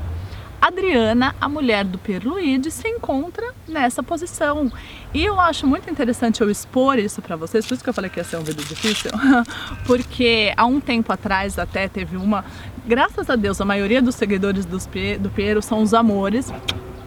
Adriana, 0.63 1.35
a 1.41 1.49
mulher 1.49 1.83
do 1.83 1.97
Pierluigi, 1.97 2.71
se 2.71 2.87
encontra 2.87 3.53
nessa 3.67 4.01
posição. 4.01 4.71
E 5.13 5.25
eu 5.25 5.37
acho 5.37 5.67
muito 5.67 5.91
interessante 5.91 6.39
eu 6.39 6.49
expor 6.49 6.97
isso 6.97 7.21
para 7.21 7.35
vocês, 7.35 7.65
por 7.65 7.73
isso 7.73 7.83
que 7.83 7.89
eu 7.89 7.93
falei 7.93 8.09
que 8.09 8.17
ia 8.17 8.23
ser 8.23 8.37
um 8.37 8.43
vídeo 8.43 8.63
difícil, 8.63 9.11
porque 9.85 10.53
há 10.55 10.65
um 10.65 10.79
tempo 10.79 11.11
atrás 11.11 11.59
até 11.59 11.89
teve 11.89 12.15
uma, 12.15 12.45
graças 12.85 13.29
a 13.29 13.35
Deus, 13.35 13.59
a 13.59 13.65
maioria 13.65 14.01
dos 14.01 14.15
seguidores 14.15 14.65
do 14.65 15.29
Piero 15.29 15.61
são 15.61 15.81
os 15.81 15.93
amores, 15.93 16.49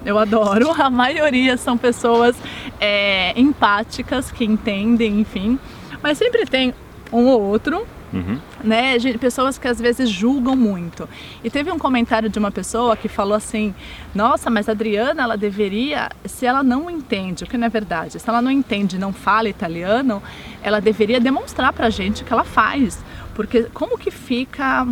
eu 0.05 0.19
adoro. 0.19 0.71
A 0.79 0.91
maioria 0.91 1.57
são 1.57 1.79
pessoas 1.79 2.37
é, 2.79 3.33
empáticas, 3.41 4.31
que 4.31 4.45
entendem, 4.45 5.21
enfim. 5.21 5.59
Mas 6.03 6.19
sempre 6.19 6.45
tem 6.45 6.75
um 7.11 7.27
ou 7.27 7.41
outro 7.41 7.87
Uhum. 8.13 8.39
Né? 8.63 8.97
Pessoas 9.19 9.59
que 9.59 9.67
às 9.67 9.81
vezes 9.81 10.09
julgam 10.09 10.57
muito. 10.57 11.09
E 11.43 11.51
teve 11.51 11.71
um 11.71 11.79
comentário 11.79 12.29
de 12.29 12.39
uma 12.39 12.51
pessoa 12.51 12.97
que 12.97 13.09
falou 13.09 13.35
assim: 13.35 13.75
Nossa, 14.15 14.49
mas 14.51 14.69
a 14.69 14.73
Adriana, 14.73 15.23
ela 15.23 15.37
deveria, 15.37 16.11
se 16.25 16.47
ela 16.47 16.63
não 16.63 16.89
entende, 16.91 17.45
o 17.45 17.47
que 17.47 17.57
não 17.57 17.67
é 17.67 17.71
verdade, 17.71 18.19
se 18.19 18.29
ela 18.29 18.41
não 18.41 18.51
entende, 18.51 18.99
não 18.99 19.13
fala 19.13 19.49
italiano, 19.49 20.23
ela 20.63 20.81
deveria 20.81 21.21
demonstrar 21.21 21.73
pra 21.73 21.91
gente 21.91 22.25
que 22.25 22.33
ela 22.33 22.45
faz. 22.45 23.03
Porque 23.35 23.65
como 23.75 23.99
que 23.99 24.11
fica 24.11 24.87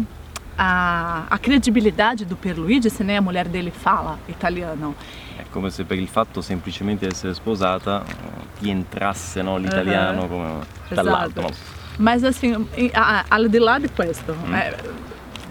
a, 0.59 1.25
a 1.31 1.39
credibilidade 1.39 2.25
do 2.25 2.37
Pierluigi 2.37 2.91
se 2.91 3.03
nem 3.03 3.17
a 3.17 3.23
mulher 3.23 3.49
dele 3.49 3.71
fala 3.71 4.19
italiano? 4.29 4.95
È 5.37 5.45
come 5.51 5.71
se 5.71 5.85
per 5.85 5.99
il 5.99 6.09
fatto 6.09 6.41
semplicemente 6.41 7.07
di 7.07 7.13
essere 7.13 7.35
sposata 7.35 8.05
ti 8.59 8.71
entrasse 8.71 9.43
no, 9.43 9.57
l'italiano 9.57 10.23
uh 10.23 10.25
-huh. 10.25 10.29
come 10.29 10.61
dall'alto. 10.91 11.41
No? 11.41 11.49
Mas 11.99 12.25
assim, 12.25 12.67
al 13.31 13.49
de 13.49 13.59
lá 13.59 13.79
de 13.79 13.89
questo, 13.89 14.33
uhum. 14.33 14.55
é, 14.55 14.77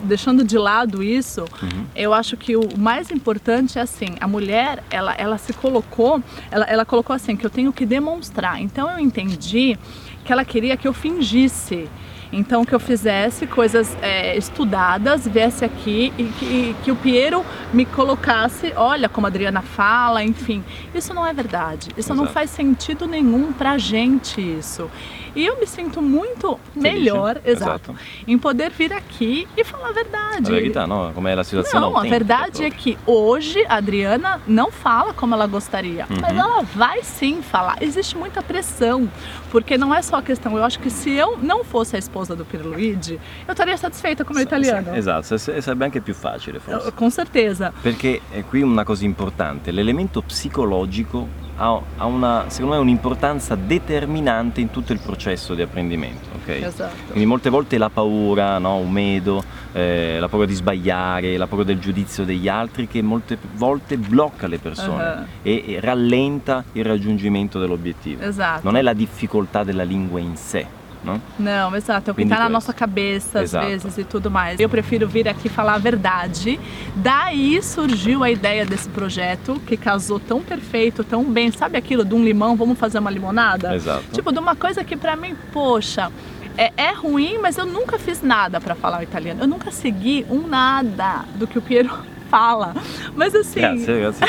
deixando 0.04 0.44
de 0.44 0.58
lado 0.58 1.02
isso, 1.02 1.42
uhum. 1.42 1.86
eu 1.96 2.14
acho 2.14 2.36
que 2.36 2.56
o 2.56 2.78
mais 2.78 3.10
importante 3.12 3.80
é 3.80 3.82
assim, 3.82 4.16
a 4.20 4.28
mulher, 4.28 4.84
ela, 4.90 5.14
ela 5.14 5.38
se 5.38 5.54
colocou, 5.54 6.22
ela, 6.52 6.66
ela 6.66 6.86
colocou 6.86 7.16
assim, 7.16 7.36
que 7.36 7.46
eu 7.46 7.50
tenho 7.50 7.72
que 7.72 7.86
demonstrar. 7.86 8.62
Então 8.62 8.90
eu 8.90 9.00
entendi 9.00 9.78
que 10.24 10.32
ela 10.32 10.46
queria 10.46 10.78
que 10.78 10.88
eu 10.88 10.94
fingisse. 10.94 11.90
Então 12.34 12.66
que 12.66 12.74
eu 12.74 12.80
fizesse 12.80 13.46
coisas 13.46 13.96
é, 14.02 14.36
estudadas, 14.36 15.28
viesse 15.28 15.64
aqui 15.64 16.12
e 16.18 16.24
que, 16.24 16.76
que, 16.84 16.92
o 16.92 16.96
Piero 16.96 17.46
me 17.72 17.86
colocasse, 17.86 18.74
olha 18.76 19.08
como 19.08 19.28
a 19.28 19.30
Adriana 19.30 19.62
fala, 19.62 20.24
enfim. 20.24 20.64
Isso 20.96 21.14
não 21.14 21.26
é 21.26 21.32
verdade. 21.32 21.90
Isso 21.96 22.12
Exato. 22.12 22.16
não 22.16 22.28
faz 22.28 22.50
sentido 22.50 23.06
nenhum 23.06 23.54
pra 23.54 23.78
gente 23.78 24.42
isso. 24.42 24.90
E 25.36 25.46
eu 25.46 25.60
me 25.60 25.66
sinto 25.66 26.02
muito 26.02 26.60
Felice. 26.74 26.80
melhor, 26.80 27.42
exato, 27.44 27.92
exato, 27.92 27.96
em 28.28 28.38
poder 28.38 28.70
vir 28.70 28.94
aqui 28.94 29.48
e 29.58 29.64
falar 29.64 29.90
a 29.90 29.92
verdade. 29.92 30.52
A 30.52 30.60
verdade, 30.60 30.90
não, 30.90 31.12
como 31.12 31.28
é 31.28 31.34
a 31.34 31.44
situação 31.44 31.82
Não, 31.82 31.98
a 31.98 32.04
verdade 32.04 32.64
é 32.64 32.70
que 32.70 32.98
hoje 33.06 33.66
a 33.68 33.78
Adriana 33.78 34.40
não 34.46 34.72
fala 34.72 35.12
como 35.12 35.34
ela 35.34 35.48
gostaria, 35.48 36.06
uhum. 36.08 36.18
mas 36.22 36.38
ela 36.38 36.62
vai 36.62 37.02
sim 37.02 37.42
falar. 37.42 37.78
Existe 37.82 38.16
muita 38.16 38.44
pressão, 38.44 39.10
porque 39.50 39.76
não 39.76 39.94
é 39.94 40.04
só 40.04 40.18
a 40.18 40.22
questão, 40.22 40.56
eu 40.56 40.64
acho 40.64 40.80
que 40.80 40.92
se 40.92 41.12
eu 41.12 41.38
não 41.42 41.64
fosse 41.64 41.96
a 41.96 42.00
esposa 42.00 42.23
do 42.26 42.46
Pierluigi, 42.46 43.20
eu 43.48 43.52
estaria 43.52 43.78
satisfeita 43.78 44.24
com 44.24 44.34
o 44.34 44.40
italiano. 44.40 44.96
Esatto, 44.96 45.38
sarebbe 45.38 45.86
anche 45.86 46.02
più 46.02 46.14
facile 46.14 46.60
forse. 46.60 46.92
Com 46.94 47.10
certeza. 47.10 47.74
Perché 47.82 48.22
qui 48.50 48.62
una 48.62 48.84
cosa 48.84 49.06
importante, 49.06 49.72
l'elemento 49.72 50.22
psicologico 50.22 51.28
ha, 51.58 51.80
ha 51.98 52.06
una, 52.06 52.46
secondo 52.48 52.76
me 52.76 52.82
un'importanza 52.82 53.56
determinante 53.56 54.62
in 54.62 54.72
tutto 54.72 54.94
il 54.94 55.00
processo 55.00 55.54
di 55.54 55.62
apprendimento. 55.62 56.30
Okay? 56.42 56.64
Esatto. 56.64 56.94
Quindi 57.08 57.26
molte 57.26 57.50
volte 57.50 57.78
la 57.78 57.90
paura, 57.90 58.58
no? 58.58 58.78
un 58.78 58.92
medo, 58.92 59.44
eh, 59.72 60.18
la 60.20 60.28
paura 60.28 60.46
di 60.46 60.54
sbagliare, 60.54 61.38
la 61.38 61.48
paura 61.48 61.64
del 61.64 61.80
giudizio 61.80 62.26
degli 62.26 62.48
altri 62.48 62.88
che 62.88 63.02
molte 63.02 63.38
volte 63.56 63.98
blocca 63.98 64.48
le 64.48 64.60
persone 64.60 65.04
uh-huh. 65.04 65.26
e, 65.42 65.64
e, 65.68 65.80
rallenta 65.80 66.64
il 66.74 66.84
raggiungimento 66.84 67.60
dell'obiettivo. 67.60 68.24
Esatto. 68.24 68.62
Non 68.64 68.76
è 68.76 68.82
la 68.82 68.94
difficoltà 68.94 69.64
della 69.64 69.84
lingua 69.84 70.20
in 70.20 70.36
sé, 70.36 70.66
não? 71.04 71.22
Não, 71.38 71.76
exato. 71.76 72.10
É 72.10 72.12
o 72.12 72.16
que 72.16 72.24
está 72.24 72.40
na 72.40 72.50
nossa 72.50 72.74
cabeça 72.74 73.40
às 73.40 73.46
exato. 73.46 73.68
vezes 73.68 73.98
e 73.98 74.04
tudo 74.04 74.32
mais. 74.32 74.60
Eu 74.60 74.70
prefiro 74.70 75.08
vir 75.08 75.28
aqui 75.28 75.50
falar 75.50 75.76
a 75.76 75.78
verdade. 75.78 76.60
Daí 76.96 77.62
surgiu 77.62 78.24
a 78.24 78.32
ideia 78.32 78.66
desse 78.66 78.90
projeto 78.90 79.62
que 79.66 79.78
casou 79.78 80.20
tão 80.20 80.42
perfeito, 80.42 81.04
tão 81.04 81.24
bem. 81.24 81.52
Sabe 81.52 81.78
aquilo 81.78 82.04
de 82.06 82.14
um 82.14 82.24
limão, 82.24 82.56
vamos 82.56 82.78
fazer 82.78 83.00
uma 83.00 83.12
limonada? 83.12 83.76
Exato. 83.76 84.04
Tipo, 84.12 84.32
de 84.32 84.40
uma 84.40 84.56
coisa 84.56 84.84
que 84.84 84.96
para 84.96 85.16
mim, 85.16 85.36
poxa, 85.52 86.12
é, 86.58 86.72
é, 86.78 86.92
ruim, 86.92 87.40
mas 87.42 87.58
eu 87.58 87.66
nunca 87.66 87.98
fiz 87.98 88.22
nada 88.22 88.62
para 88.62 88.76
falar 88.76 89.00
o 89.00 89.04
italiano. 89.04 89.42
Eu 89.42 89.48
nunca 89.48 89.72
segui 89.72 90.26
um 90.30 90.48
nada 90.48 91.26
do 91.36 91.48
que 91.48 91.58
o 91.58 91.62
Piero 91.62 91.90
fala. 92.30 92.74
Mas 93.16 93.36
assim. 93.36 93.60
Grazie, 93.60 93.86
grazie. 94.00 94.26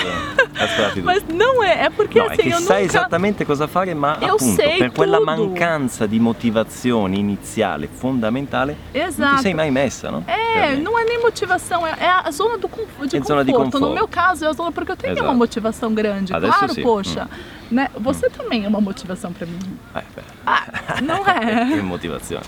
Mas 1.03 1.25
não 1.25 1.63
é, 1.63 1.87
é 1.87 1.91
porque 1.91 2.19
no, 2.19 2.27
assim, 2.27 2.43
é 2.43 2.55
eu 2.55 2.61
sai 2.61 2.83
nunca... 2.83 2.99
exatamente 2.99 3.45
cosa 3.45 3.67
fare, 3.67 3.93
ma 3.95 4.19
eu 4.21 4.37
appunto 4.37 4.55
sei 4.55 4.79
per 4.79 4.93
quella 4.93 5.19
tudo. 5.19 5.31
mancanza 5.31 6.07
di 6.07 6.21
motivazione 6.21 7.17
iniziale, 7.17 7.89
fondamentale, 7.89 8.77
Exato. 8.93 9.21
non 9.21 9.37
ti 9.37 9.43
sei 9.43 9.55
mai 9.55 9.71
messa, 9.71 10.11
no? 10.11 10.23
É, 10.27 10.77
não 10.77 10.99
é 10.99 11.05
nem 11.05 11.21
motivação, 11.21 11.85
é, 11.87 11.97
é 11.99 12.09
a 12.09 12.31
zona 12.31 12.57
do 12.57 12.69
de, 12.69 12.75
é 12.75 12.77
conforto. 12.77 13.27
zona 13.27 13.45
de 13.45 13.53
conforto. 13.53 13.81
No 13.81 13.95
meu 13.95 14.07
caso, 14.07 14.45
é 14.45 14.49
a 14.49 14.53
zona 14.53 14.71
porque 14.71 14.93
eu 14.93 14.97
tenho 14.97 15.15
Exato. 15.15 15.27
uma 15.27 15.35
motivação 15.35 15.93
grande. 15.93 16.33
Adesso 16.33 16.59
claro, 16.59 16.75
sì. 16.75 16.83
poxa. 16.83 17.25
Hum. 17.25 17.75
Né? 17.75 17.91
Você 17.99 18.27
hum. 18.27 18.31
também 18.37 18.65
é 18.65 18.69
uma 18.69 18.81
motivação 18.81 19.33
para 19.33 19.47
mim. 19.47 19.59
Eh, 19.95 20.03
ah, 20.47 20.67
não 21.03 21.27
é? 21.27 21.67
que 21.75 21.83
motivazione. 21.83 22.45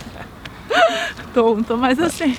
Tonto, 1.35 1.77
mas 1.77 1.99
assim. 1.99 2.37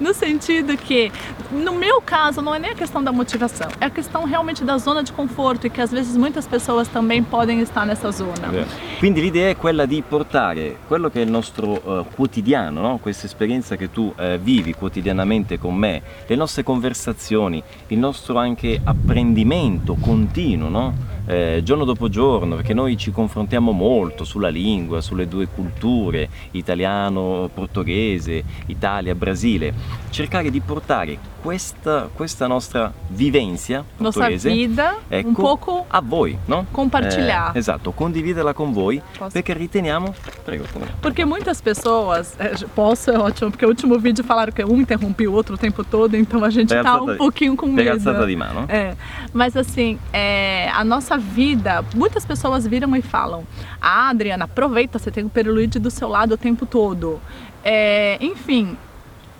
no 0.00 0.14
sentido 0.14 0.76
que, 0.76 1.10
no 1.50 1.74
meu 1.74 2.00
caso, 2.00 2.40
não 2.40 2.54
é 2.54 2.58
nem 2.58 2.70
a 2.70 2.74
questão 2.74 3.02
da 3.02 3.12
motivação, 3.12 3.68
é 3.80 3.86
a 3.86 3.90
questão 3.90 4.24
realmente 4.24 4.64
da 4.64 4.78
zona 4.78 5.02
de 5.02 5.12
conforto 5.12 5.66
e 5.66 5.70
que 5.70 5.80
às 5.80 5.90
vezes 5.90 6.16
muitas 6.16 6.46
pessoas 6.46 6.88
também 6.88 7.22
podem 7.22 7.60
estar 7.60 7.84
nessa 7.84 8.10
zona. 8.12 8.66
Quindi 8.98 9.20
l'idea 9.20 9.50
è 9.50 9.56
quella 9.56 9.86
di 9.86 10.02
portare 10.02 10.78
quello 10.86 11.10
che 11.10 11.20
è 11.20 11.24
il 11.24 11.30
nostro 11.30 11.72
uh, 11.72 12.04
quotidiano, 12.14 12.80
no? 12.80 12.98
questa 12.98 13.26
esperienza 13.26 13.76
che 13.76 13.90
tu 13.90 14.12
uh, 14.16 14.38
vivi 14.38 14.74
quotidianamente 14.74 15.58
con 15.58 15.74
me, 15.74 16.02
le 16.26 16.36
nostre 16.36 16.62
conversazioni, 16.62 17.62
il 17.88 17.98
nostro 17.98 18.38
anche 18.38 18.80
apprendimento 18.82 19.96
continuo, 20.00 20.68
no? 20.68 21.09
Eh, 21.30 21.60
giorno 21.62 21.84
dopo 21.84 22.08
giorno, 22.08 22.56
perché 22.56 22.74
noi 22.74 22.96
ci 22.96 23.12
confrontiamo 23.12 23.70
molto 23.70 24.24
sulla 24.24 24.48
lingua, 24.48 25.00
sulle 25.00 25.28
due 25.28 25.46
culture, 25.46 26.28
italiano, 26.52 27.48
portoghese, 27.54 28.42
Italia, 28.66 29.14
Brasile, 29.14 29.72
cercare 30.10 30.50
di 30.50 30.60
portare 30.60 31.18
questa, 31.40 32.10
questa 32.12 32.46
nostra 32.46 32.92
vivência 33.08 33.84
portoghese 33.96 34.50
vida, 34.50 34.96
ecco, 35.08 35.28
un 35.28 35.34
poco 35.34 35.84
a 35.88 36.00
voi, 36.00 36.36
no? 36.46 36.66
Compartilhar. 36.70 37.52
Eh, 37.54 37.58
esatto, 37.58 37.92
condividerla 37.92 38.52
con 38.52 38.72
voi 38.72 39.00
posso? 39.16 39.30
perché 39.30 39.54
riteniamo. 39.54 40.12
Prego, 40.44 40.64
come? 40.72 40.86
Porque 41.00 41.24
muitas 41.24 41.60
pessoas. 41.60 42.36
Posso, 42.74 43.10
é 43.10 43.18
ótimo, 43.18 43.50
porque 43.50 43.64
o 43.64 43.68
último 43.68 43.98
vídeo 43.98 44.24
falaram 44.24 44.52
que 44.52 44.62
um 44.64 44.84
o 45.28 45.32
outro 45.32 45.54
o 45.54 45.58
tempo 45.58 45.84
todo, 45.84 46.16
então 46.16 46.42
a 46.44 46.50
gente 46.50 46.74
tá 46.74 47.00
um 47.00 47.16
pouquinho 47.16 47.56
com 47.56 47.66
medo. 47.66 47.98
de 48.26 48.36
mano. 48.36 48.66
É. 48.68 48.94
Mas 49.32 49.56
assim, 49.56 49.98
é, 50.12 50.68
a 50.70 50.82
nossa 50.84 51.19
vida, 51.20 51.84
muitas 51.94 52.24
pessoas 52.24 52.66
viram 52.66 52.96
e 52.96 53.02
falam: 53.02 53.46
Ah, 53.80 54.08
Adriana, 54.08 54.46
aproveita, 54.46 54.98
você 54.98 55.10
tem 55.10 55.24
o 55.24 55.30
Peruluide 55.30 55.78
do 55.78 55.90
seu 55.90 56.08
lado 56.08 56.34
o 56.34 56.38
tempo 56.38 56.66
todo. 56.66 57.20
É, 57.62 58.18
enfim, 58.20 58.76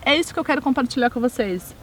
é 0.03 0.15
isso 0.17 0.33
que 0.33 0.39
eu 0.39 0.45
quero 0.45 0.63
compartilhar 0.63 1.11
com 1.11 1.21
vocês 1.21 1.75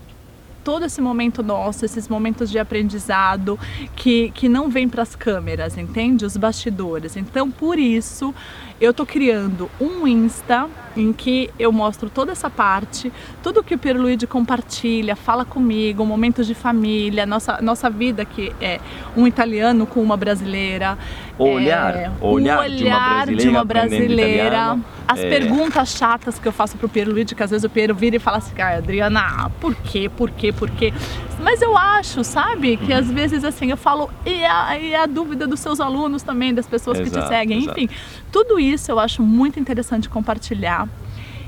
todo 0.67 0.83
esse 0.83 0.99
momento 0.99 1.41
nosso, 1.41 1.85
esses 1.85 2.09
momentos 2.09 2.49
de 2.51 2.59
aprendizado 2.59 3.57
que, 3.95 4.31
que 4.31 4.49
não 4.49 4.69
vem 4.69 4.89
para 4.89 5.01
as 5.01 5.15
câmeras, 5.15 5.77
entende? 5.77 6.25
Os 6.25 6.35
bastidores. 6.35 7.15
Então, 7.15 7.49
por 7.49 7.79
isso, 7.79 8.35
eu 8.81 8.93
tô 8.93 9.05
criando 9.05 9.71
um 9.79 10.05
Insta 10.05 10.67
em 10.93 11.13
que 11.13 11.49
eu 11.57 11.71
mostro 11.71 12.09
toda 12.09 12.33
essa 12.33 12.49
parte, 12.49 13.13
tudo 13.41 13.63
que 13.63 13.75
o 13.75 13.77
Pierluigi 13.77 14.27
compartilha, 14.27 15.15
fala 15.15 15.45
comigo, 15.45 16.05
momentos 16.05 16.45
de 16.45 16.53
família, 16.53 17.25
nossa, 17.25 17.61
nossa 17.61 17.89
vida 17.89 18.25
que 18.25 18.51
é 18.59 18.81
um 19.15 19.25
italiano 19.25 19.87
com 19.87 20.01
uma 20.01 20.17
brasileira. 20.17 20.97
O 21.37 21.45
olhar, 21.45 21.95
é, 21.95 22.11
o 22.19 22.27
olhar, 22.27 22.59
olhar 22.59 22.67
de 22.67 22.83
uma 22.83 22.99
brasileira, 22.99 23.41
de 23.41 23.47
uma 23.47 23.63
brasileira 23.63 24.79
as 25.07 25.19
é... 25.19 25.29
perguntas 25.29 25.89
chatas 25.89 26.37
que 26.37 26.47
eu 26.47 26.51
faço 26.51 26.77
pro 26.77 26.89
Pierluigi, 26.89 27.33
que 27.33 27.41
às 27.41 27.51
vezes 27.51 27.63
o 27.63 27.69
Piero 27.69 27.95
vira 27.95 28.17
e 28.17 28.19
fala 28.19 28.37
assim, 28.37 28.53
ah, 28.59 28.77
Adriana, 28.77 29.49
por 29.61 29.73
quê, 29.73 30.09
por 30.09 30.29
quê, 30.29 30.51
por 30.51 30.69
quê? 30.69 30.93
Mas 31.39 31.61
eu 31.61 31.77
acho, 31.77 32.23
sabe, 32.23 32.77
que 32.77 32.91
às 32.91 33.09
vezes 33.09 33.43
assim, 33.43 33.69
eu 33.71 33.77
falo, 33.77 34.09
e 34.25 34.43
a, 34.43 34.77
e 34.77 34.95
a 34.95 35.05
dúvida 35.05 35.47
dos 35.47 35.59
seus 35.59 35.79
alunos 35.79 36.23
também, 36.23 36.53
das 36.53 36.67
pessoas 36.67 36.99
exato, 36.99 37.15
que 37.15 37.21
te 37.21 37.27
seguem, 37.27 37.59
exato. 37.59 37.79
enfim, 37.79 37.95
tudo 38.31 38.59
isso 38.59 38.91
eu 38.91 38.99
acho 38.99 39.23
muito 39.23 39.59
interessante 39.59 40.09
compartilhar. 40.09 40.89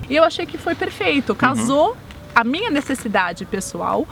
E 0.09 0.15
eu 0.15 0.23
achei 0.23 0.45
que 0.45 0.57
foi 0.57 0.73
perfeito, 0.73 1.35
casou 1.35 1.89
uhum. 1.89 1.95
a 2.33 2.43
minha 2.43 2.69
necessidade 2.69 3.45
pessoal 3.45 4.07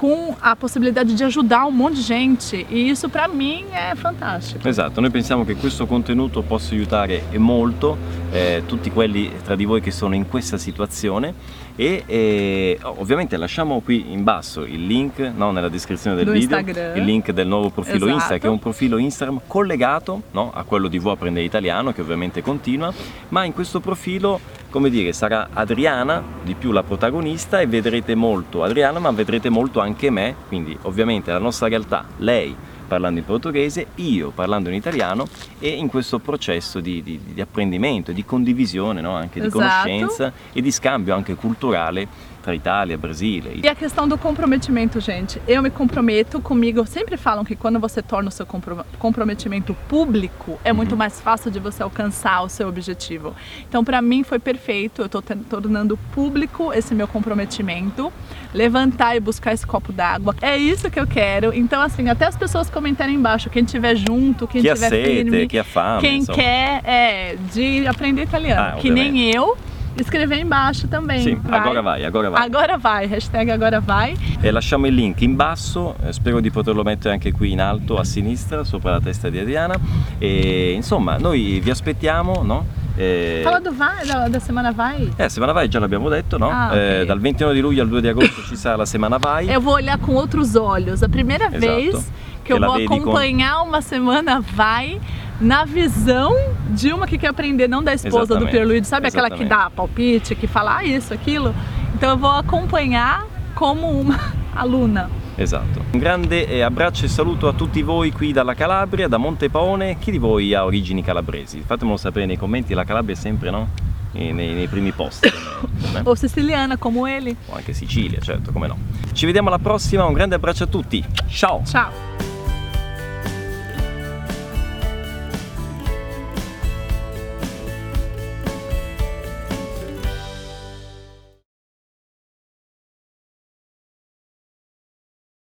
com 0.00 0.34
a 0.40 0.56
possibilidade 0.56 1.12
di 1.12 1.22
ajudar 1.22 1.66
un 1.66 1.76
monte 1.76 1.96
di 1.96 2.02
gente 2.02 2.64
e 2.70 2.88
isso 2.88 3.10
para 3.10 3.28
mim 3.28 3.66
è 3.70 3.92
fantastico. 3.94 4.66
Esatto, 4.66 4.98
noi 4.98 5.10
pensiamo 5.10 5.44
che 5.44 5.56
questo 5.56 5.84
contenuto 5.84 6.40
possa 6.40 6.72
aiutare 6.72 7.24
molto 7.36 7.98
eh, 8.32 8.62
tutti 8.64 8.90
quelli 8.90 9.30
tra 9.44 9.54
di 9.56 9.66
voi 9.66 9.82
che 9.82 9.90
sono 9.90 10.14
in 10.14 10.26
questa 10.26 10.56
situazione 10.56 11.34
e 11.76 12.04
eh, 12.06 12.78
ovviamente 12.82 13.36
lasciamo 13.36 13.80
qui 13.80 14.10
in 14.10 14.24
basso 14.24 14.64
il 14.64 14.86
link 14.86 15.18
no, 15.18 15.50
nella 15.50 15.68
descrizione 15.68 16.16
del 16.16 16.24
Lo 16.24 16.32
video, 16.32 16.58
Instagram. 16.58 16.96
il 16.96 17.04
link 17.04 17.30
del 17.32 17.46
nuovo 17.46 17.68
profilo 17.68 18.06
Esatto. 18.06 18.12
Insta 18.14 18.38
che 18.38 18.46
è 18.46 18.50
un 18.50 18.58
profilo 18.58 18.96
Instagram 18.96 19.42
collegato 19.46 20.22
no, 20.30 20.50
a 20.50 20.62
quello 20.62 20.88
di 20.88 20.98
Vuoi 20.98 21.12
apprendere 21.12 21.44
italiano 21.44 21.92
che 21.92 22.00
ovviamente 22.00 22.40
continua, 22.40 22.90
ma 23.28 23.44
in 23.44 23.52
questo 23.52 23.80
profilo 23.80 24.40
come 24.70 24.88
dire 24.88 25.12
sarà 25.12 25.48
Adriana 25.52 26.22
di 26.42 26.54
più 26.54 26.70
la 26.70 26.82
protagonista 26.82 27.60
e 27.60 27.66
vedrete 27.66 28.14
molto 28.14 28.62
Adriana 28.62 28.98
ma 29.00 29.10
vedrete 29.10 29.48
molto 29.50 29.80
anche 29.80 30.10
me, 30.10 30.34
quindi 30.48 30.76
ovviamente 30.82 31.32
la 31.32 31.38
nostra 31.38 31.68
realtà, 31.68 32.06
lei 32.18 32.56
parlando 32.86 33.20
in 33.20 33.24
portoghese, 33.24 33.86
io 33.96 34.30
parlando 34.30 34.68
in 34.68 34.74
italiano 34.74 35.24
e 35.60 35.68
in 35.68 35.86
questo 35.86 36.18
processo 36.18 36.80
di, 36.80 37.04
di, 37.04 37.20
di 37.34 37.40
apprendimento, 37.40 38.10
di 38.10 38.24
condivisione 38.24 39.00
no? 39.00 39.14
anche 39.14 39.38
di 39.38 39.46
Esatto. 39.46 39.62
conoscenza 39.62 40.32
e 40.52 40.60
di 40.60 40.72
scambio 40.72 41.14
anche 41.14 41.36
culturale 41.36 42.08
tra 42.42 42.54
Itália, 42.54 42.96
Brasile. 42.96 43.60
E 43.62 43.68
a 43.68 43.74
questão 43.74 44.08
do 44.08 44.16
comprometimento, 44.16 45.00
gente, 45.00 45.40
eu 45.46 45.62
me 45.62 45.70
comprometo 45.70 46.40
comigo. 46.40 46.86
Sempre 46.86 47.16
falam 47.16 47.44
que 47.44 47.54
quando 47.54 47.78
você 47.78 48.00
torna 48.02 48.28
o 48.28 48.32
seu 48.32 48.46
compro- 48.46 48.84
comprometimento 48.98 49.74
público, 49.88 50.58
é 50.64 50.72
muito 50.72 50.96
mais 50.96 51.20
fácil 51.20 51.50
de 51.50 51.58
você 51.58 51.82
alcançar 51.82 52.42
o 52.42 52.48
seu 52.48 52.68
objetivo. 52.68 53.34
Então, 53.68 53.84
para 53.84 54.00
mim 54.00 54.22
foi 54.24 54.38
perfeito. 54.38 55.02
Eu 55.02 55.08
tô 55.08 55.20
ten- 55.20 55.38
tornando 55.38 55.96
público 56.14 56.72
esse 56.72 56.94
meu 56.94 57.06
comprometimento, 57.06 58.12
levantar 58.54 59.16
e 59.16 59.20
buscar 59.20 59.52
esse 59.52 59.66
copo 59.66 59.92
d'água. 59.92 60.34
É 60.40 60.56
isso 60.56 60.90
que 60.90 60.98
eu 60.98 61.06
quero. 61.06 61.52
Então, 61.54 61.80
assim, 61.82 62.08
até 62.08 62.26
as 62.26 62.36
pessoas 62.36 62.70
comentarem 62.70 63.14
embaixo, 63.14 63.50
quem 63.50 63.64
estiver 63.64 63.94
junto, 63.96 64.46
quem 64.48 64.60
Chi 64.62 64.70
ha 64.70 64.72
estiver 64.72 64.88
sete, 64.96 65.04
firme, 65.08 65.48
chi 65.48 65.58
ha 65.58 65.64
fame, 65.64 66.00
quem 66.00 66.18
insomma. 66.18 66.36
quer 66.38 66.80
é, 66.84 67.36
de 67.52 67.86
aprender 67.86 68.22
italiano, 68.22 68.76
Ah, 68.76 68.80
que 68.80 68.90
nem 68.90 69.30
eu. 69.34 69.56
Escrever 69.96 70.38
embaixo 70.38 70.86
também. 70.88 71.20
Sì, 71.22 71.38
agora 71.50 71.82
vai, 71.82 72.04
agora 72.04 72.30
vai. 72.30 72.42
Agora 72.46 72.78
vai, 72.78 73.06
hashtag 73.06 73.50
agora 73.50 73.80
vai. 73.80 74.16
E 74.40 74.50
lasciamo 74.50 74.86
il 74.86 74.94
link 74.94 75.20
in 75.22 75.34
basso, 75.36 75.94
eh, 76.04 76.12
spero 76.12 76.40
di 76.40 76.50
poterlo 76.50 76.82
mettere 76.82 77.12
anche 77.14 77.32
qui 77.32 77.52
in 77.52 77.60
alto 77.60 77.98
a 77.98 78.04
sinistra, 78.04 78.64
sopra 78.64 78.92
la 78.92 79.00
testa 79.00 79.28
di 79.28 79.38
Adriana. 79.38 79.74
E 80.18 80.72
insomma, 80.72 81.18
noi 81.18 81.60
vi 81.60 81.70
aspettiamo, 81.70 82.42
no? 82.42 82.64
Eh, 82.96 83.40
Fala 83.42 83.60
do 83.60 83.72
vai, 83.72 84.06
da, 84.06 84.28
da 84.28 84.38
semana 84.40 84.72
vai. 84.72 85.10
eh, 85.16 85.28
Semana 85.28 85.52
Vai 85.52 85.68
già 85.68 85.78
l'abbiamo 85.78 86.08
detto, 86.08 86.38
no? 86.38 86.48
Ah, 86.50 86.66
ok. 86.68 86.76
Eh, 86.76 87.04
dal 87.06 87.18
29 87.20 87.54
di 87.54 87.60
luglio 87.60 87.82
al 87.82 87.88
2 87.88 88.00
di 88.00 88.08
agosto 88.08 88.42
ci 88.42 88.56
sarà 88.56 88.76
la 88.76 88.86
Semana 88.86 89.18
Vai. 89.18 89.48
Eu 89.52 89.60
vou 89.60 89.74
olhar 89.74 89.98
com 89.98 90.14
outros 90.14 90.54
olhos. 90.54 91.02
A 91.02 91.08
primeira 91.08 91.46
Exato. 91.46 91.58
vez 91.60 92.10
que 92.44 92.52
eu 92.52 92.58
vou 92.60 92.74
vede 92.74 92.86
com- 92.86 92.94
acompanhar 92.94 93.62
uma 93.62 93.80
semana 93.80 94.40
vai 94.54 95.00
na 95.40 95.64
visão 95.64 96.34
de 96.68 96.92
uma 96.92 97.06
que 97.06 97.16
quer 97.16 97.28
aprender, 97.28 97.68
não 97.68 97.82
da 97.82 97.94
esposa 97.94 98.18
do 98.18 98.22
Exatamente. 98.24 98.50
Pierluigi, 98.50 98.86
sabe 98.86 99.08
aquela 99.08 99.28
que 99.28 99.42
Exatamente. 99.42 99.64
dá 99.64 99.70
palpite, 99.70 100.34
que 100.34 100.46
fala 100.46 100.78
ah, 100.78 100.84
isso, 100.84 101.14
aquilo. 101.14 101.54
Então 101.94 102.10
eu 102.10 102.16
vou 102.16 102.30
acompanhar 102.30 103.26
como 103.54 103.88
uma 103.88 104.18
aluna. 104.54 105.08
Esatto. 105.36 105.80
Un 105.94 105.98
grande 105.98 106.62
abbraccio 106.62 107.06
e 107.06 107.08
saluto 107.08 107.48
a 107.48 107.54
tutti 107.54 107.82
voi 107.82 108.12
qui 108.12 108.32
dalla 108.32 108.54
Calabria, 108.54 109.08
da 109.08 109.16
Montepaone. 109.16 109.96
Chi 109.98 110.10
di 110.10 110.18
voi 110.18 110.54
ha 110.54 110.66
origini 110.66 111.02
calabresi? 111.02 111.62
Fatemelo 111.64 111.96
sapere 111.96 112.26
nei 112.26 112.36
commenti, 112.36 112.74
la 112.74 112.84
Calabria 112.84 113.14
è 113.14 113.18
sempre, 113.18 113.50
no? 113.50 113.68
Nei, 114.12 114.32
nei 114.32 114.66
primi 114.66 114.92
posti. 114.92 115.30
Ou 116.04 116.14
siciliana, 116.14 116.76
como 116.76 117.06
ele. 117.06 117.36
O 117.46 117.54
anche 117.54 117.72
Sicilia, 117.72 118.20
certo, 118.20 118.52
come 118.52 118.66
no. 118.66 118.76
Ci 119.12 119.24
vediamo 119.24 119.48
alla 119.48 119.58
prossima, 119.58 120.04
un 120.04 120.12
grande 120.12 120.34
abbraccio 120.34 120.64
a 120.64 120.66
tutti. 120.66 121.02
Ciao! 121.28 121.62
Tchau. 121.64 122.29